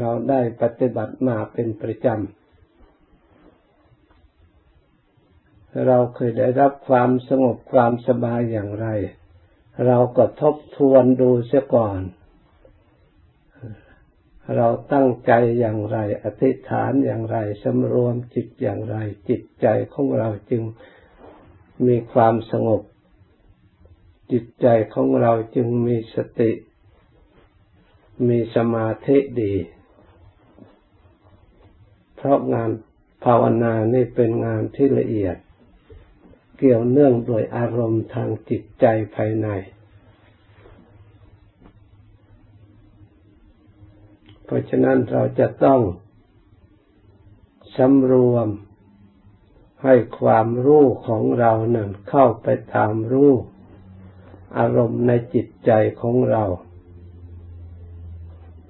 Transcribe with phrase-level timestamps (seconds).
[0.00, 2.26] เราได้ปฏิบัติมาเป็นประจำ
[5.86, 8.88] เราเคยได้รับความสงบความสบายอย่างไร
[9.86, 12.00] เราก็ทบทวนดูเสียก่อน
[14.56, 18.96] เราตั้งใจอย่างไร อธิษฐานอย่างไรสำรวมจิตอย่างไร
[19.28, 20.62] จิตใจของเราจึง
[21.86, 22.82] มีความสงบ
[24.32, 26.50] จิตใจของเราจึงมีสติ
[28.28, 29.54] มีสมาธิดี
[32.16, 32.70] เพราะงาน
[33.24, 35.36] ภาวนานี่เป็นงานที่ละเอียด
[36.58, 39.48] เกี่ยวเนื่องโดยอารมณ์ทางจิตใจภายใน
[44.44, 45.80] เพราะฉะนั้นเราจะต้อง
[47.76, 48.48] สำรวม
[49.84, 53.32] ให้ความรู้ของเรานั้นเข้าไปตามรู้
[54.58, 55.70] อารมณ์ในจิตใจ
[56.00, 56.44] ของเรา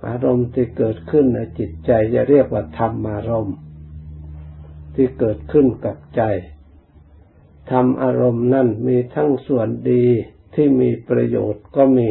[0.06, 3.56] อารมณ์ที่เกิดขึ้นในจิตใจจะเรียกว่าธรรมอารมณ์
[4.95, 6.22] ที่เกิดขึ้นกับใจ
[7.70, 10.05] ธรรมอารมณ์นั่นมีทั้งส่วนดี
[10.55, 12.11] ที่มีประโยชน์ก็มี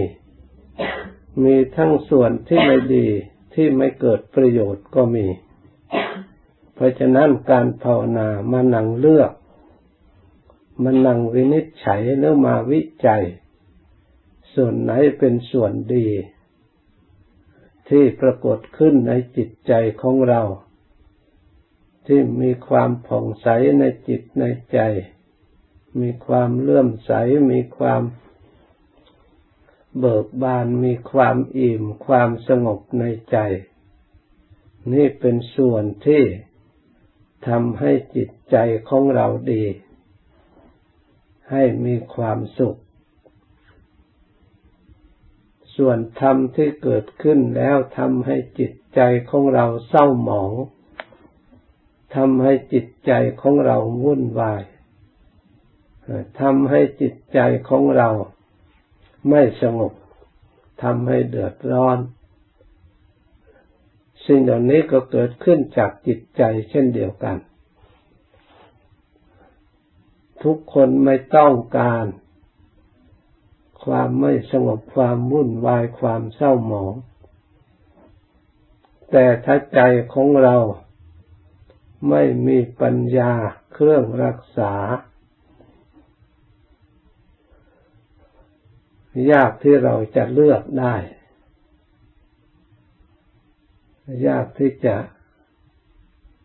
[1.44, 3.08] มีทั้งส่วนที่ไม่ดี
[3.54, 5.26] ที่ไม่เกิดประโยชน์ก็มี
[6.74, 9.32] เพราะฉะนั้นการภาวนามานั่งเลือก
[10.84, 13.24] มานั่งวินิจฉัยหรือมาวิจัย
[14.54, 16.08] ส่วนไหนเป็นส่วนดี
[17.90, 20.42] ที่ปรากฏขึ้นในจิตใจของเรา
[22.08, 23.48] ที่มีความผ่องใส
[23.80, 24.80] ในจิตในใจ
[26.02, 27.12] มีความเลื่อมใส
[27.52, 28.02] มีความ
[30.00, 33.38] เบิกบาน มีความอิ่ม ความสงบในใจ
[34.94, 36.24] นี่เป็นส่วนที่
[37.48, 38.58] ทำให้จิตใจ
[38.90, 39.66] ของเราดี
[41.52, 42.80] ให้มีความสุข
[45.76, 50.54] ส่วนธรรมที่เกิดขึ้นแล้วทำให้จิตใจของเราเศร้าหมอง
[52.16, 54.64] ทำให้จิตใจของเราวุ่นวาย
[56.42, 58.10] ทำให้จิตใจของเรา
[59.30, 59.94] ไม่สงบ
[60.84, 61.98] ทำให้เดือดร้อน
[64.26, 67.38] สิ่งเหล่านี้ก็เกิดขึ้นจากจิตใจเช่นเดียวกัน
[70.44, 72.06] ทุกคนไม่ต้องการ
[73.86, 76.94] ความไม่สงบความวุ่นวายความเศร้าหมอง
[79.12, 79.80] แต่ถ้าใจ
[80.14, 80.58] ของเรา
[82.10, 83.34] ไม่มีปัญญา
[83.74, 84.74] เครื่องรักษา
[89.32, 90.96] ยากที่เราจะเลือกได้
[94.28, 94.98] ยากที่จะ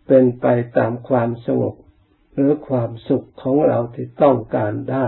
[0.06, 0.46] เป็นไป
[0.76, 1.74] ตามความสงบ
[2.34, 5.06] หรือความสุขของเราที่ต้องการได้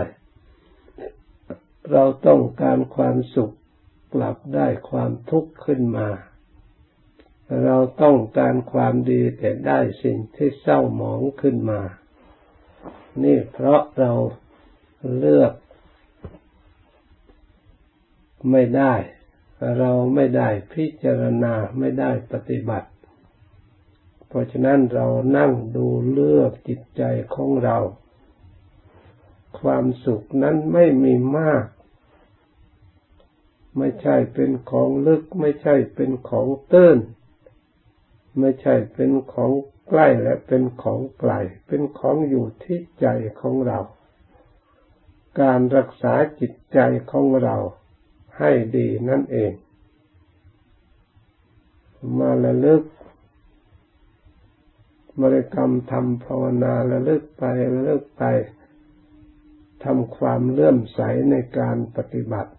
[1.91, 3.54] เราต้องการความสุข
[4.15, 6.09] กลับได้ความทุกข์ขึ้นมา
[7.65, 11.81] เราต้องการความดีแต่ได้สิ่งที่เศร้าหมองขึ้นมา
[13.22, 14.12] นี่เพราะเรา
[15.19, 15.53] เลือก
[18.50, 18.94] ไม่ได้
[19.78, 22.88] เราไม่ได้พิจารณาไม่ได้ปฏิบัติ
[24.28, 25.06] เพราะฉะนั้นเรา
[25.37, 27.03] นั่งดูเลือกจิตใจ
[27.34, 27.76] ของเรา
[29.60, 31.66] ความสุขนั้นไม่มีมาก
[33.78, 36.98] ไม่ใช่เป็นของลึก ไม่ใช่เป็นของตื้น
[38.38, 39.52] ไม่ใช่เป็นของ
[39.88, 41.32] ใกล้และเป็นของไกล
[41.66, 43.06] เป็นของอยู่ที่ใจ
[43.40, 43.80] ของเรา
[45.40, 46.78] การรักษาจิตใจ
[47.10, 47.56] ของเรา
[48.38, 49.52] ให้ดีนั่นเอง
[52.19, 52.82] มาละลึก
[55.20, 57.42] บริกรรมทำภาวนาละลึกไป
[57.74, 58.22] ระลึกไป
[59.84, 61.00] ทำความเลื่อมใส
[61.31, 62.53] ในการปฏิบัติ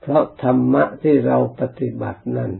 [0.00, 2.52] เพราะธรรมะที่เราปฏิบัตินั้น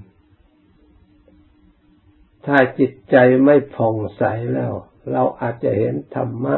[2.46, 4.22] ถ้าจิตใจไม่ผ่องใส
[4.54, 4.72] แล้ว
[5.12, 6.56] เราอาจจะเห็นธรรมะ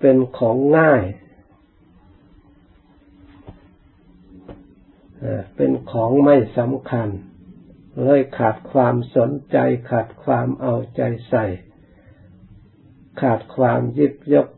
[0.00, 1.02] เป็นของง่าย
[5.56, 7.08] เป็นของไม่สำคัญ
[8.02, 9.56] เลยขาดความสนใจ
[9.90, 11.46] ขาดความเอาใจใส่
[13.20, 14.48] ขาดความยิบยก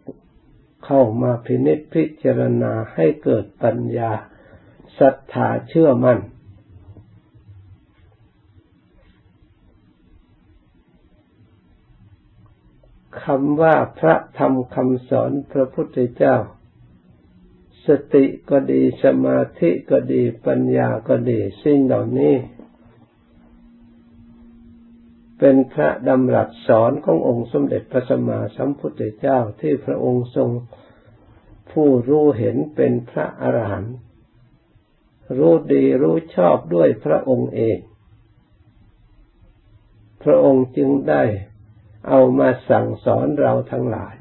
[0.85, 4.11] เข้ามาพินิจพิจารณาให้เกิดปัญญา
[4.99, 6.19] ศรัทธาเชื่อมัน่น
[13.25, 16.37] คำว่าพระธรรมคำสอนพระพุทธเจ้า
[17.87, 22.35] สติก็ดีสมาธิก็ดีปัญญาก็ดี สิ่งเหล่านี้
[25.39, 30.51] เป็นพระดำรัสสอนขององค์สมเด็จพระสัมมาสัมพุทธเจ้าที่พระองค์ทรง
[31.73, 33.97] ผู้รู้เห็นเป็นพระอรหันต์
[35.39, 37.79] รู้ดีรู้ชอบด้วยพระองค์เอง
[40.23, 41.23] พระองค์จึงได้
[42.09, 44.15] เอามาสั่งสอนเราทั้งหลาย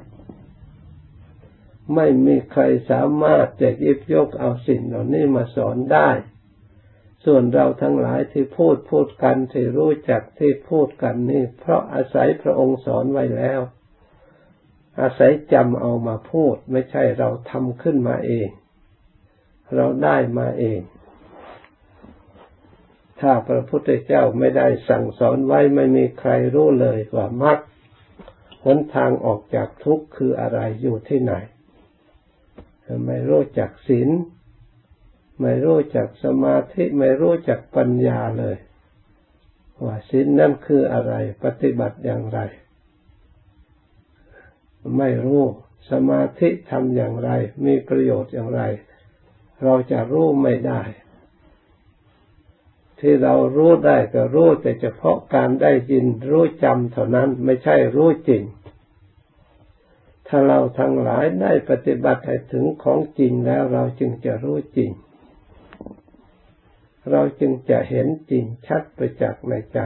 [1.96, 6.10] ไม่มีใครสามารถจะยิบยกเอาสิ่งเหล่านี้มาสอนได้
[7.26, 13.60] ส่วนเราทั้งหลายที่พูดพูดกันที่รู้จักที่พูดกันนี่ เพราะอาศัยพระองค์สอนไว้แล้ว
[15.02, 18.50] อาศัยจำเอามาพูด ไม่ใช่เราทำขึ้นมาเอง
[19.76, 20.82] เราได้มาเอง
[23.20, 27.60] ถ้าพระพุทธเจ้าไม่ได้สั่งสอนไว้ไม่มีใครรู้เลยว่ามรรค
[28.66, 31.34] หนทางออกจากทุกข์คืออะไรอยู่ที่ไหน
[33.06, 34.10] ไม่รู้จักศีล
[35.44, 38.58] ไม่รู้จักสมาธิไม่รู้จักปัญญาเลย
[39.84, 41.14] ว่าศีลนั่นคืออะไร
[41.44, 42.40] ปฏิบัติอย่างไร
[44.98, 45.44] ไม่รู้
[45.92, 47.30] สมาธิทำอย่างไร
[47.66, 48.62] มีประโยชน์อย่างไร
[49.64, 50.82] เราจะรู้ไม่ได้
[53.00, 58.44] ที่เรารู้ได้ก็รู้แต่เฉพาะการได้ยินรู้จำเท่านั้นไม่ใช่รู้จริง
[60.28, 64.92] ถ้าเราทั้งหลายได้ปฏิบัติให้ถึงของจริงแล้วเราจึงจะรู้จริง
[67.12, 69.80] เราจึงจะเห็นจริงชัดไปจากในใจ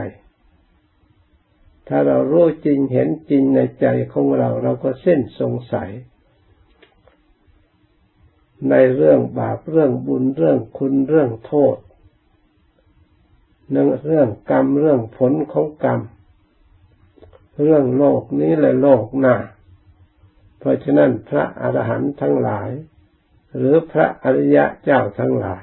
[1.88, 5.90] ถ้าเรารู้จริงเห็นจริงในใจของเราเราก็เส้นสงสัย
[8.70, 11.76] ในเรื่องบาปเรื่องบุญเรื่องคุณเรื่องโทษ
[14.06, 16.00] เรื่องกรรมเรื่องผลของกรรม
[17.62, 19.36] เรื่องโลกนี้และโลกหน้า
[20.58, 22.70] เพราะฉะนั้นพระอรหันต์ทั้งหลาย
[23.56, 25.62] หรือพระอริยะเจ้าทั้งหลาย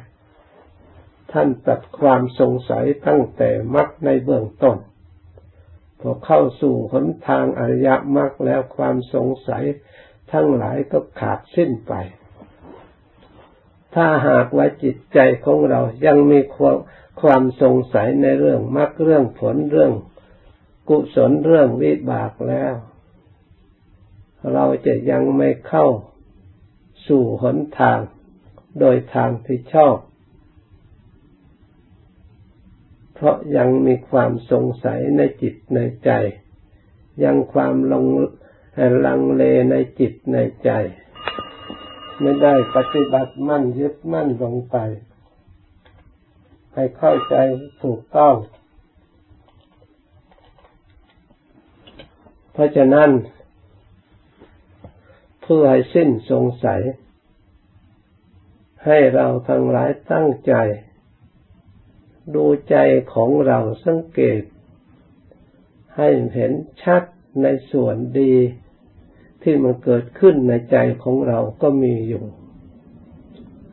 [1.36, 4.78] ท่านตัดความสงสัยตั้งแต่มรรคในเบื้องต้น
[6.00, 9.64] พอเข้าสู่หนทางอริยมรรคแล้วความสงสัย
[10.32, 11.94] ทั้งหลายก็ขาดสิ้นไป
[13.96, 16.78] ถ้าหากว่าจิตใจของเรายังมีความ
[17.22, 19.94] ความสงสัยในเรื่องมรรคเรื่องผลเรื่อง
[20.90, 22.74] กุศลเรื่องวิบากแล้ว
[24.54, 25.88] เราจะยังไม่เข้า
[27.08, 28.00] สู่หนทาง
[28.80, 29.96] โดยทางที่ชอบ
[33.16, 36.12] เพราะยังมีความสงสัยในจิตในใจ
[37.24, 38.06] ยังความลง
[39.06, 40.70] ลังเลในจิตในใจ
[42.22, 44.78] ไม่ได้ปฏิบัติมั่นยึดมั่นลงไป
[46.74, 47.36] ให้เข้าใจ
[47.84, 48.36] ถูกต้อง
[52.52, 53.10] เพราะฉะนั้น
[55.42, 56.82] เพื่อให้สิ้นสงสัย
[58.86, 60.54] ให้เราทั้งหลายตั้งใจ
[62.34, 62.76] ดูใจ
[63.14, 64.42] ของเราสังเกต
[65.96, 66.52] ให้เห็น
[66.84, 67.04] ชัด
[67.44, 68.34] ในส่วนดี
[69.44, 72.24] ที่มันเกิดขึ้นในใจของเราก็มีอยู่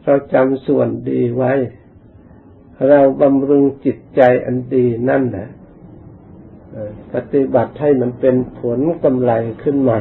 [0.04, 1.52] เราจำส่วนดีไว้
[2.88, 5.49] เราบำรุงจิตใจอันดีนั่นแหละ
[7.14, 9.32] ปฏิบัติให้มันเป็นผลกำไร
[9.62, 9.99] ขึ้นมา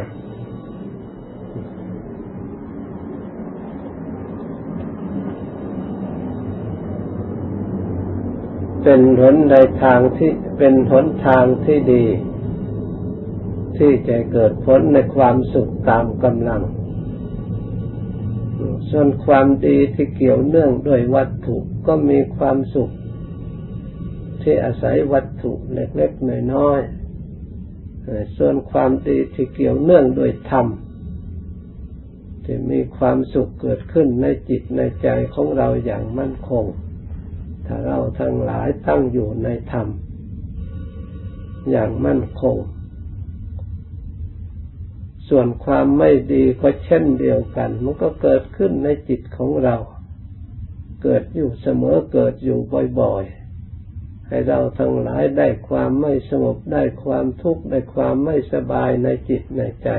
[8.84, 12.06] เป็นหนในทางที่เป็นหนทางที่ดี
[13.78, 16.62] ที่จะเกิดผลในความสุขตามกำลัง
[18.90, 21.58] ส่วนความดีที่เกี่ยวเนื่องด้วยวัตถุ
[21.88, 22.92] ก็มีความสุข
[24.42, 30.68] ที่อาศัยวัตถุเล็กๆน้อยๆส่วนความดีที่เกี่ยวเนื่องด้วยธรรม
[32.44, 36.66] ที่มีความสุขเกิดขึ้นในจิตในใจของเราอย่างมั่นคง
[37.74, 39.88] ถ้าเราทั้งหลายตั้งอยู่ในธรรม
[41.72, 42.58] อย่างมั่นคง
[45.30, 49.76] ส่วนความไม่ดีก็เช่นเดียวกัน มันก็เกิดขึ้นในจิตของเรา
[51.04, 52.60] เกิดอยู่เสมอเกิดอยู่
[53.00, 59.90] บ่อยๆ ให้เราทั้งหลายได้ความไม่สงบได้ความทุกข์ได้ความไม่สบายในจิตในใจ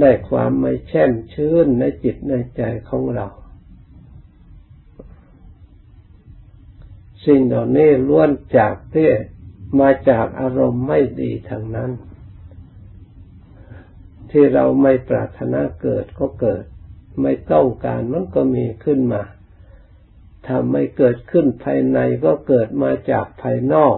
[0.00, 3.28] ได้ความไม่แช่มชื่นในจิตในใจของเรา
[7.26, 9.10] สิ่งเหล่านี้ล้วนจากที่
[9.80, 11.90] มาจากอารมณ์ไม่ดีทางนั้น
[14.30, 16.64] ที่เราไม่ปรารถนาเกิดก็เกิด
[17.22, 19.22] ไม่ต้องการมันก็มีขึ้นมา
[20.46, 23.96] ถ้าไม่เกิดขึ้นภายในก็เกิดมาจากภายนอก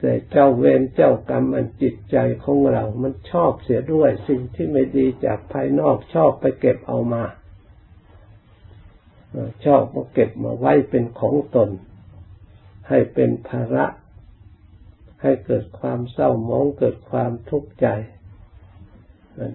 [0.00, 7.24] แต่เจ้าเวรเจ้ากรรมอันจิตใจของเรา มันชอบเสียด้วยสิ่งที่ไม่ดีจากภายนอกชอบไปเก็บเอามา
[9.64, 11.68] ชอบมาเก็บมาไว้เป็นของตน
[12.88, 13.86] ให้เป็นภาระ
[15.22, 17.86] ให้เกิดความเศร้าหมองเกิดความทุกข์ใจ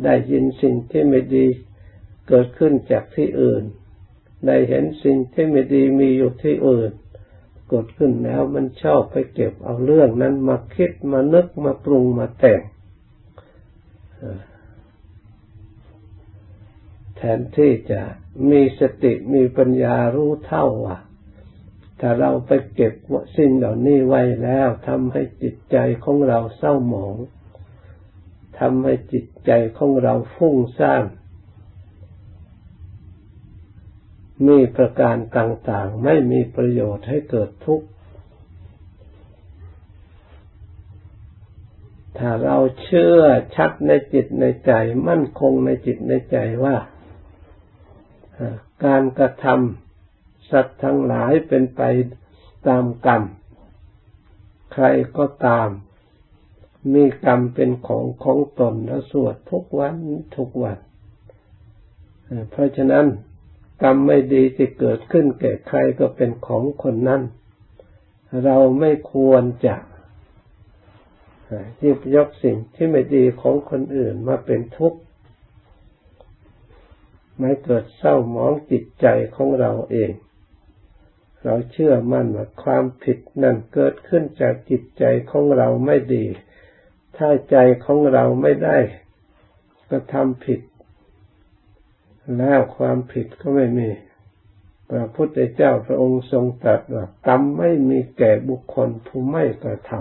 [0.03, 1.47] ได้ยินสิ่งที่ไม่ดี
[2.27, 3.63] เกิดขึ้นจากที่อื่น
[4.47, 6.91] ได้เห็นสิ่งที่ไม่ดีมีอยู่ที่อื่น
[7.71, 12.61] กดขึ้นแล้วมันชอบไปเก็บเอาเรื่องนั้นมาคิดมานึกมาปรุงมาแต่ง
[17.17, 18.01] แทนที่จะ
[18.49, 20.97] มีสติมีปัญญารู้เท่าว่า
[22.03, 22.93] ถ้าเราไปเก็บ
[23.37, 27.15] สิ่งเหล่านี้ไว้แล้วทำให้จิตใจของเราเศร้าหมอง
[28.59, 31.03] ทำให้จิตใจของเราฟุ้งซ่าน
[34.47, 37.87] มีประการต่างๆ ไม่มีประโยชน์ให้เกิดทุกข์
[42.17, 43.21] ถ้าเราเชื่อ
[43.55, 44.71] ชัดในจิตในใจ
[45.07, 46.75] มั่นคงในจิตในใจว่า
[48.85, 49.90] การกระทำ
[50.51, 51.81] สัตว์ทั้งหลายเป็นไป
[52.67, 53.23] ตามกรรม
[54.73, 54.85] ใคร
[55.17, 55.69] ก็ตาม
[56.93, 59.95] มีกรรมเป็นของของตนแล้วสวดทุกวัน
[60.37, 60.77] ทุกวัน
[62.49, 63.05] เพราะฉะนั้น
[63.83, 67.21] กรรมไม่ดีที่เกิดขึ้นแก่ใครก็เป็นของคนนั้น
[68.43, 69.75] เราไม่ควรจะ
[71.81, 74.99] ยิบยกสิ่งที่ไม่ดีของคนอื่นมาเป็นทุกข์
[77.39, 79.05] ไม่เกิดเศร้าหมองจิตใจ
[79.35, 80.11] ของเราเอง
[81.45, 86.25] เราเชื่อมั่นว่าความผิดนั้นเกิดขึ้นจากจิตใจของเราไม่ดี
[87.17, 88.77] ถ้าใจของเราไม่ได้
[89.89, 90.61] กระทำผิด
[92.37, 93.89] แล้วความผิดก็ไม่มี
[94.89, 99.91] พระพุทธเจ้าพระองค์ทรงตรัสว่ากรรมไม่มีแก่บุคคลผู้ไม่กระท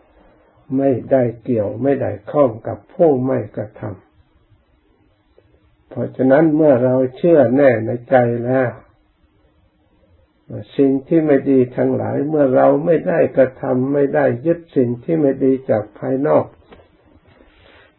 [0.00, 8.70] ำไม่ได้เกี่ยวไม่ได้ข้องกับผู้ไม่กระทำเพราะฉะนั้นเมื่อเราเชื่อแน่ในใจแล้ว
[10.76, 16.44] สิ่งที่ไม่ดีทั้งหลายเมื่อเราไม่ได้กระทำไม่ได้ยึดสิ่งที่ไม่ดีจากภายนอก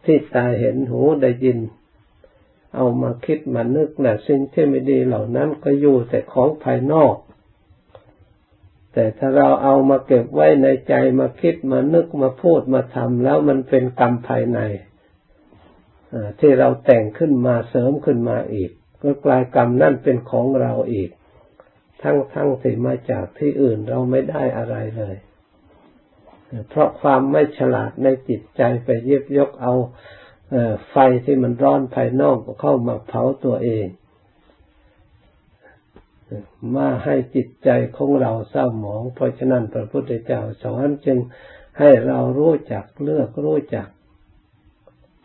[0.05, 1.59] ที่ตาเห็นหูได้ยิน
[2.75, 7.15] เอามาคิดมานึกนะสิ่งที่ไม่ดีเหล่านั้นก็อยู่แต่ของภายนอก
[8.93, 14.59] แต่ถ้าเราเอามาเก็บไว้ในใจมาคิดมานึกมาพูดมาทำแล้วมันเป็นกรรมภายใน
[16.39, 18.71] ที่เราแต่งขึ้นมาเสริมขึ้นมาอีก
[19.01, 21.09] ก็กลายกรรมนั่นเป็นของเราอีก
[22.03, 25.15] ทั้งทั้งที่มาจากที่อื่นเราไม่ได้อะไรเลย
[26.69, 29.73] เพราะความไม่ฉลาดในจิตใจไปเย็บยกเอา
[30.89, 30.95] ไฟ
[31.25, 33.87] ที่มันร้อนภายนอกเข้ามาเผาตัวเอง
[36.75, 41.19] มาให้จิตใจของเราเศร้าหมอง เพราะฉะนั้นพระพุทธเจ้าสอนจึง
[41.79, 43.87] ให้เรารู้จักเลือกรู้จัก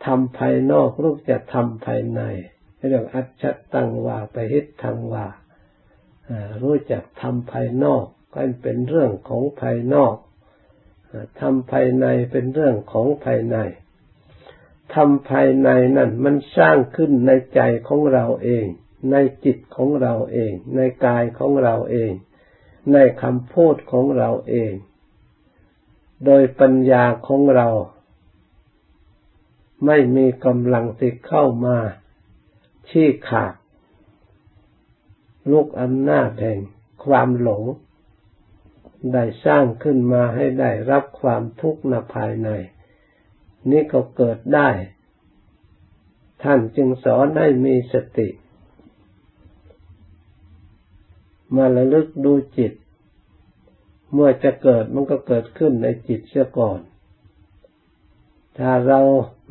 [0.05, 2.21] ทำภายนอกรู้จักทำภายใน
[2.87, 3.43] เรื่องอัจฉ
[3.73, 5.25] ตังวาไปหิตทังวา
[6.61, 10.15] รู้จักทำภายนอกก็เป็นเรื่องของภายนอก
[11.39, 13.57] ทำภายในเป็นเรื่องของภายใน
[14.93, 18.65] ทำภายในนั่นมันสร้างขึ้นในใจของเราเอง
[19.11, 22.11] ในจิตของเราเอง ในกายของเราเอง
[22.93, 24.73] ในคำพูดของเราเอง
[26.25, 27.69] โดยปัญญาของเรา
[29.85, 31.77] ไม่มีกำลังที่เข้ามา
[32.89, 33.53] ชี้ขาด
[35.51, 36.59] ลูกอำนาจแห่ง
[37.05, 37.63] ความหลง
[39.13, 42.49] ได้สร้างขึ้นมาให้ได้รับความทุกข์ในภายใน
[43.71, 44.69] นี่ก็เกิดได้
[46.43, 48.29] ท่านจึงสอนให้มีสติ
[51.55, 52.73] มาระลึกดูจิต
[54.13, 56.79] เมื่อจะเกิดมันก็เกิดขึ้นในจิตเสียก่อน
[58.57, 58.99] ถ้าเรา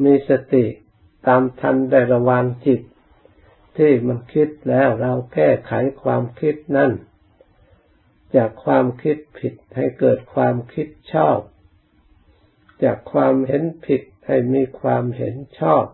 [0.04, 0.64] มีสติ
[1.26, 2.80] ตามทันได้ระวังจิต
[3.78, 6.92] ที่มันคิดแล้วเราแก้ไขความคิดนั่น
[8.37, 11.38] จากความคิดผิดให้เกิดความคิดชอบ
[12.85, 15.85] จากความเห็นผิดให้มีความเห็นชอบ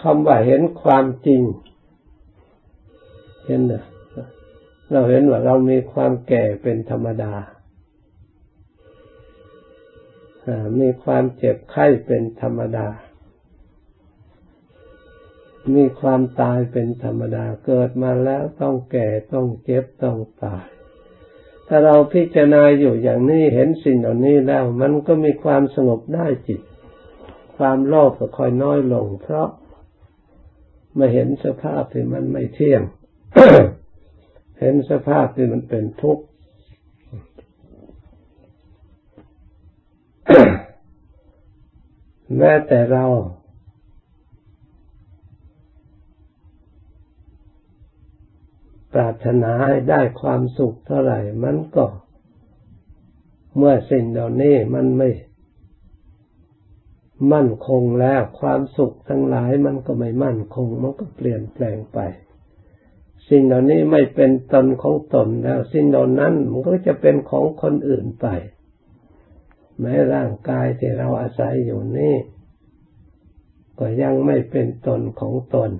[0.00, 1.42] คำว่าเห็นความจริง
[3.46, 3.84] เห็นนะ
[4.90, 7.34] เราเห็นว่าเรามีความแก่เป็นธรรมดา
[10.80, 12.88] มีความเจ็บไข้เป็นธรรมดา
[15.74, 20.64] มีความตายเป็นธรรมดา เกิดมาแล้วต้องแก่ต้องเจ็บต้องตาย
[21.66, 26.60] ถ้าเราพิจารณาอยู่อย่างนี้เห็นสิ่งเหล่านี้แล้ว มันก็มีความสงบได้จิต
[27.56, 29.48] ความโลภก็ค่อยน้อยลง เพราะ
[30.98, 32.82] มาเห็นสภาพที่มันไม่เที่ยง
[34.60, 36.24] เห็นสภาพที่มันเป็นทุกข์
[42.40, 43.04] แม้แต่เรา
[48.92, 51.84] ปรารถนาให้ได้ความสุขเท่าไหร่ มันก็
[53.56, 55.10] เมื่อสิ่งเหล่านี้มันไม่
[57.32, 61.98] มั่นคงแล้ว ความสุขทั้งหลายมันก็ไม่มั่นคง มันก็เปลี่ยนแปลงไป
[63.28, 68.28] สิ่งเหล่านี้ไม่เป็นตนของตนแล้ว สิ่งเหล่านั้นมันก็จะเป็นของคนอื่นไป
[69.80, 72.16] แม้ร่างกายที่เราอาศัยอยู่นี่
[73.78, 75.70] ก็ยังไม่เป็นตนของตน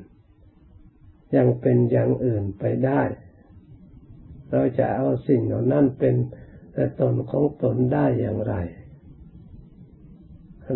[1.36, 3.02] ยังเป็นอย่างอื่นไปได้
[4.50, 6.14] เราจะเอาสิ่งเหล่านั้นเป็น
[6.74, 8.54] แตนของตนได้อย่างไร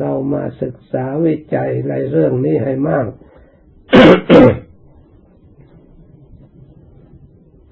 [0.01, 3.07] เรามาศึกษาวิจัยในเรื่องนี้ให้มาก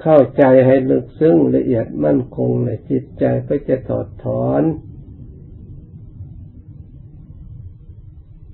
[0.02, 4.62] เข้าใจให้ลึกซึ้งละเอียดมั่นคงในจิตใจก็จะถอดถอน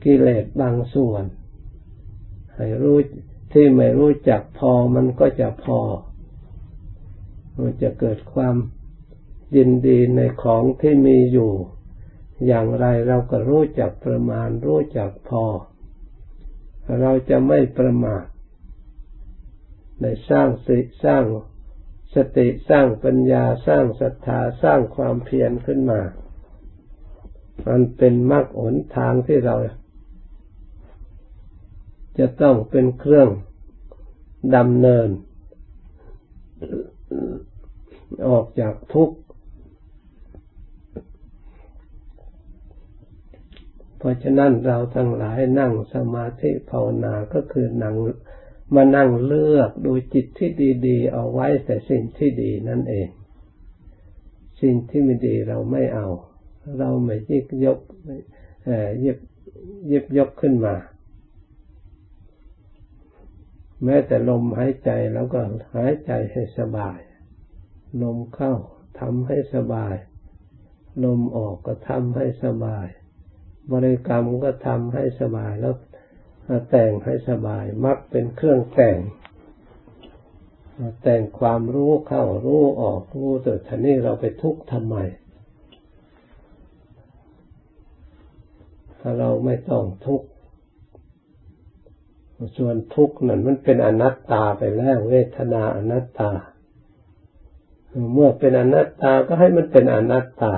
[0.05, 1.25] กิเลสบางส่วน
[2.55, 2.99] ให้รู้
[3.53, 5.81] ที่ไม่รู้จักพอมันก็จะพอ
[7.61, 8.57] มันจะเกิดความ
[9.57, 11.53] ยินดีในของที่มีอยู่
[12.47, 15.45] อย่างไรเราก็รู้จักประมาณรู้จักพอ
[17.01, 18.25] เราจะไม่ประมาท
[20.01, 21.25] ในสร้างสิสร้าง
[22.15, 26.01] สติสร้างปัญญาสร้างศรัทธาสร้างความเพียรขึ้นมา
[27.67, 29.57] มันเป็นมรรคหนทางที่เรา
[32.19, 33.29] จะต้องเป็นเครื่อง
[34.57, 35.09] ดำเนิน
[38.29, 39.17] ออกจากทุกข์
[43.99, 47.95] เพราะฉะนั้นเราทั้งหลายนั่งสมาธิภาวนาก็คือนั่ง
[48.75, 50.51] มานั่งเลือกดูจิตที่
[50.87, 53.09] ดี ๆ เอาไว้แต่สิ่งที่ดีนั่นเอง
[54.61, 56.09] สิ่งที่ไม่ดีเราไม่เอา
[56.79, 57.79] เราไม่ยิกยก
[59.05, 59.19] ยิบ
[59.91, 60.75] ยิบยกขึ้นมา
[63.85, 65.41] แม้แต่ลมหายใจแล้วก็
[65.77, 66.99] หายใจให้สบาย
[68.03, 68.55] ลมเข้า
[69.01, 69.95] ทำให้สบาย
[71.05, 72.87] ลมออกก็ทำให้สบาย
[73.73, 75.75] บริกรรมก็ทำให้สบายแล้ว
[76.71, 78.99] แต่งให้สบาย มักเป็นเครื่องแต่ง
[81.03, 84.97] แต่งความรู้เข้ารู้ออกรู้แต่ท่านี้เราไปทุกข์ทำไม
[89.01, 90.27] ถ้าเราไม่ต้องทุกข์
[92.57, 96.31] ส่วนทุกข์นั้นมันเป็นอนัตตาไปแล้ว เวทนาอนัตตา
[98.15, 100.53] เมื่อเป็นอนัตตาก็ให้มันเป็นอนัตตา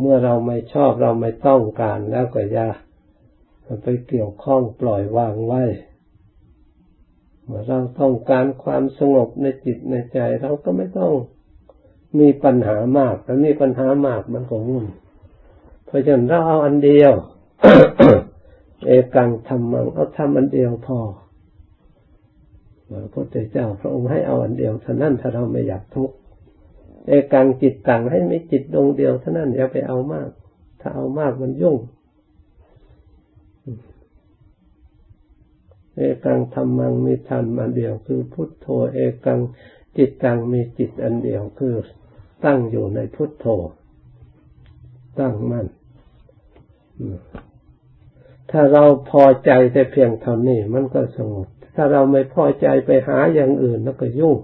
[0.00, 2.68] เมื่อเราไม่ชอบเราไม่ต้องการแล้วก็อย่า
[3.82, 5.64] ไปเกี่ยวข้องปล่อยวางไว้
[7.44, 11.12] เมื่อเราต้องการความสงบในจิตในใจ เราก็ไม่ต้อง
[12.18, 14.86] มีปัญหามากถ้ามีปัญหามากมันก็วุ่น
[15.86, 17.12] เพราะฉะนั้นเราเอาอันเดียว
[18.86, 20.98] เอกังทำมังเอาทำอันเดียวพอ
[22.90, 26.14] พระพุทธเจ้าพระองค์ให้เอาอันเดียวเท่านั้นถ้าเราไม่อยากทุกข์
[27.08, 30.28] เอกังจิตต่างให้มีจิตดวงเดียวเท่านั้นอย่าไปเอามาก
[30.80, 31.76] ถ้าเอามากมันยุ่ง
[35.96, 39.40] เอกังธรรมังมีธรรมอันเดียว คือพุทโธเอกัง
[39.96, 41.74] จิตตังมีจิตอันเดียวคือ
[42.44, 43.46] ตั้งอยู่ในพุทโธ
[45.18, 45.66] ตั้งมั่น
[48.50, 54.38] ถ้าเราพอใจแต่เพียงเท่านี้มันก็สงบ ถ้าเราไม่พอใจไปหาอย่างอื่นแล้วก็ยุ่ง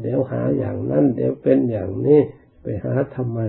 [0.00, 2.20] เดี๋ยวหาอย่างนั้น เดี๋ยวเป็นอย่างนี้
[2.62, 3.40] ไปหาทำไม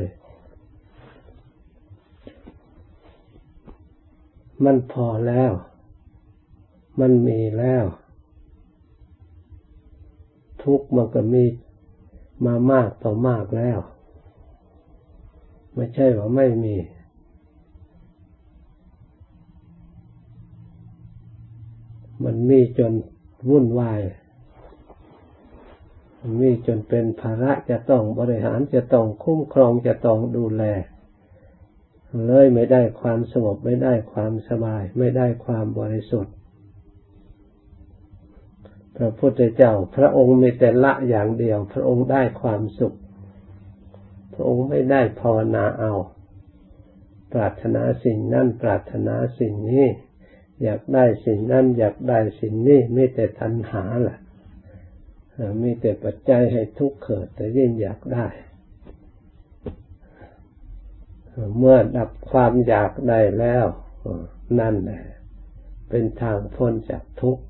[4.63, 5.51] มันพอแล้ว
[6.99, 7.85] มันมีแล้ว
[10.63, 11.43] ทุกมันก็มี
[12.45, 13.79] มามากต่อมากแล้ว
[15.75, 16.75] ไม่ใช่ว่าไม่มี
[22.25, 22.93] มันมีจน
[23.49, 24.01] วุ่นวาย
[26.19, 30.63] มันมีจนเป็นภาระจะต้องบริหารจะต้องคุ้มครองจะต้องดูแล
[32.27, 36.35] เลยไม่ได้ความสงบไม่ได้ความสบาย ไม่ได้ความบริสุทธิ์
[38.97, 42.97] พระพุทธเจ้า พระองค์มีแต่ละอย่างเดียว พระองค์ได้ความสุข
[44.33, 45.93] พระองค์ไม่ได้ภาวนาเอา
[47.33, 49.85] ปรารถนาสิ่งนั้นปรารถนาสิ่งนี้
[50.63, 54.19] อยากได้สิ่งนั้นอยากได้สิ่งนี้ไม่แต่ทันหาแหละ
[55.61, 58.27] มีแต่ปัจจัยให้ทุกข์เกิด แต่ยิ่งอยากได้
[61.57, 63.65] เมื่อดับความอยากได้แล้ว
[64.59, 65.01] นั่นแหละ
[65.89, 67.43] เป็นทางพ้นจากทุกข์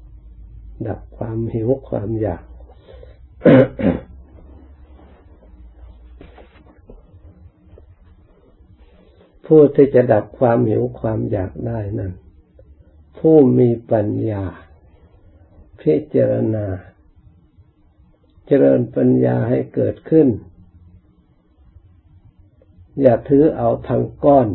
[0.88, 2.44] ดับความหิวความอยาก
[9.46, 12.12] ผู้ที่จะดับความหิวความอยากได้นั้น
[13.22, 14.44] ผู้มีปัญญา
[15.82, 16.66] พิจารณา
[18.48, 20.28] เจริญปัญญาให้เกิดขึ้น
[23.02, 24.48] อย่าถือเอาทั้งก้อน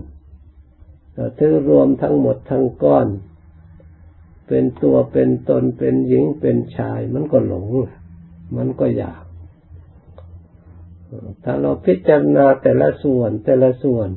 [1.38, 3.06] ถือรวมทั้งหมดทั้งก้อน
[4.48, 7.68] เป็นตัวเป็นตนเป็นหญิงเป็นชาย มันก็หลง
[8.56, 9.22] มันก็อยาก
[11.44, 14.08] ถ้าเราพิจารณาแต่ละส่วนแต่ละส่วน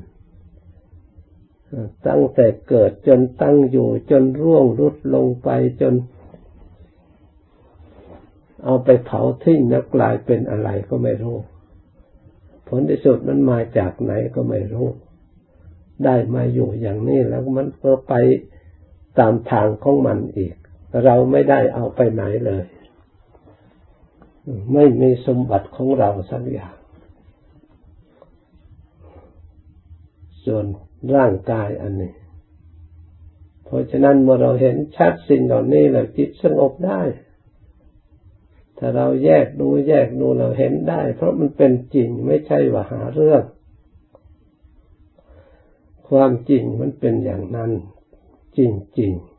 [2.08, 5.50] ตั้งแต่เกิดจนตั้งอยู่ จนร่วงรุดลงไป
[5.82, 5.94] จน
[8.64, 11.38] เอาไปเผาทิ้งแล้วกลายเป็นอะไรก็ไม่รู้
[12.68, 14.88] ผลที่สุดมันมาจากไหนก็ไม่รู้
[16.06, 18.14] ได้มาอยู่อย่างนี้แล้วมันก็ไป
[19.20, 20.56] ตามทางของมันอีก
[21.06, 22.64] เราไม่ได้เอาไปไหนเลย
[24.74, 26.76] ไม่มีสมบัติของเราสักอย่าง
[30.46, 30.66] ส่วน
[31.16, 32.14] ร่างกายอันนี้
[33.66, 37.02] เพราะฉะนั้นเมื่อเราเห็นชัดสิ่งเหล่านี้แล้วจิตสงบได้
[38.78, 43.44] ถ้าเราแยกดูแยกดูเราเห็นได้ เพราะมันเป็นจริงไม่ใช่ว่าหาเรื่อง
[46.10, 47.72] ความจริงมันเป็นอย่างนั้น
[48.58, 48.60] จ
[49.00, 49.30] ริงๆ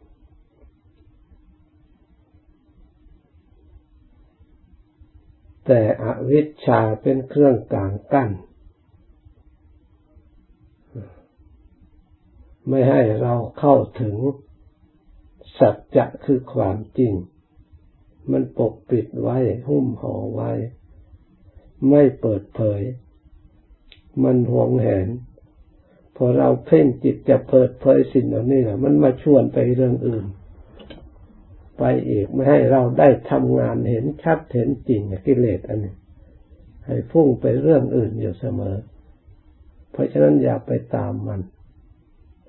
[5.66, 8.30] แต่อวิชชาเป็นเครื่องกลางกั้น
[12.70, 14.16] ไม่ให้เราเข้าถึง
[15.58, 17.12] สัจจะคือความจริง
[18.30, 20.52] มันปกปิดไว้หุ้มห่อไว้
[21.90, 22.82] ไม่เปิดเผย
[24.24, 25.08] มันหวงแหน
[26.16, 30.24] พอเราเพ่งจิตจะเปิดเผยสิ่งเหล่านี้แหละมันมาชวนไปเรื่องอื่น
[31.78, 35.94] ไปอีกไม่ให้เราได้ทำงานเห็นชัดเห็นจริงกิเลสอันนี้
[36.86, 38.76] ให้พุ่งไปเรื่องอื่นอยู่เสมอ
[39.92, 41.40] เพราะฉะนั้นอย่าไปตามมัน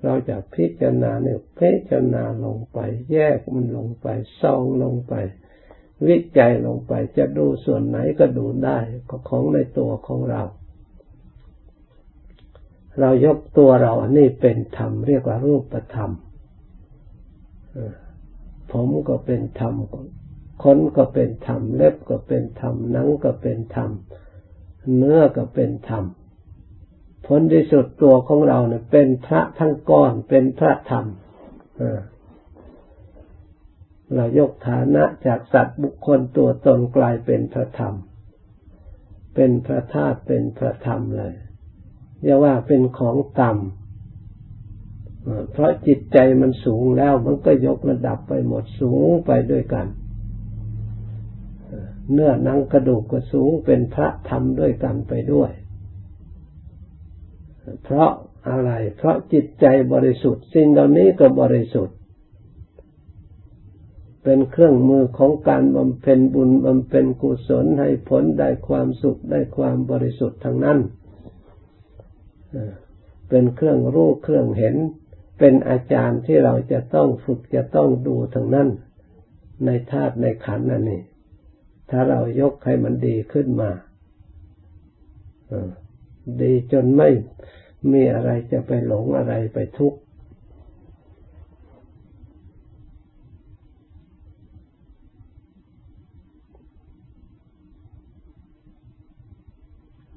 [0.04, 2.78] เราจะพิจารณาเนี่ยพิจารณาลงไป
[3.12, 4.06] แยกมันลงไป
[4.40, 5.14] ส่องลงไป
[6.08, 10.42] วิจัยลงไป จะดูส่วนไหนก็ดูได้ก็ของในตัวของเรา
[13.00, 16.10] เรายกตัวเราอันนี้เป็นธรรมเรียกว่ารูปธรรม
[18.72, 19.74] ผมก็เป็นธรรม
[20.62, 23.90] ขนก็เป็นธรรมเล็บก็เป็นธรรมหนังก็เป็นธรรม
[24.96, 26.04] เนื้อก็เป็นธรรม
[27.26, 31.06] ผลที่สุดตัวของเราเนี่ยเป็นพระทั้งก้อนเป็นพระธรรม
[34.14, 37.94] เรายกฐานะจากสัตว์บุคคลตัวตนกลายเป็นพระธรรม
[39.34, 41.34] เป็นพระธาตุเป็นพระธรรมเลย
[42.22, 49.86] อย่าว่าเป็นของต่ำเพราะจิตใจมันสูงแล้วมันก็ยกระดับไปหมดสูงไปด้วยกัน
[52.12, 55.50] เนื้อนังกระดูกก็สูงเป็นพระธรรมด้วยกันไปด้วย
[57.84, 58.10] เพราะ
[58.48, 61.96] อะไร เพราะจิตใจบริสุทธิ์สิ่งเหล่านี้ก็บริสุทธิ์
[64.22, 70.78] เป็นเครื่องมือของการบำเพ็ญบุญบำเพ็ญกุศลให้ผลได้ความสุขได้ความบริสุทธิ์ทั้งนั้น
[73.28, 74.76] เป็นเครื่องรู้เครื่องเห็น
[75.38, 78.68] เป็นอาจารย์ที่เราจะต้องฝึกจะต้องดูทั้งนั้น
[79.64, 81.02] ในธาตุในขันธ์นั่นนี่
[81.90, 83.70] ถ้าเรายกให้มันดีขึ้นมา
[86.40, 87.08] ดีจนไม่
[87.92, 89.98] มีอะไรจะไปหลงอะไรไปทุกข์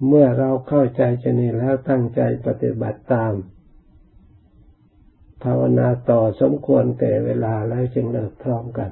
[0.08, 3.34] เมื่อเราเข้าใจชนี้แล้วตั้งใจปฏิบัติตาม
[5.44, 8.92] ภาวนาต่อสมควรแก่เวลาแล้วจึงเลิกพร้อมกัน